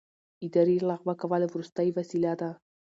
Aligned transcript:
اداري 0.45 0.77
لغوه 0.89 1.13
کول 1.21 1.41
وروستۍ 1.47 1.87
وسیله 1.97 2.33
ده. 2.41 2.49